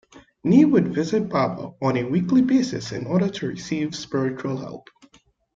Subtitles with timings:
[0.43, 4.89] Nee would visit Barber on a weekly basis in order to receive spiritual help.